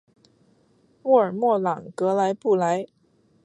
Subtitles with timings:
[1.03, 2.87] 沃尔默朗格莱布莱。